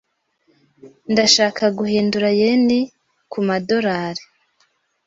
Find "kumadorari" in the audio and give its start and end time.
3.31-4.23